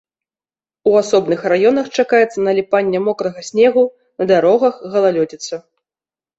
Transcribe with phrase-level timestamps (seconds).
[0.91, 3.87] У асобных раёнах чакаецца наліпанне мокрага снегу,
[4.25, 5.65] на дарогах галалёдзіца.